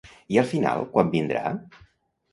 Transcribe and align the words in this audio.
I 0.35 0.39
al 0.41 0.47
final 0.53 0.81
quan 0.95 1.13
vindrà? 1.17 1.53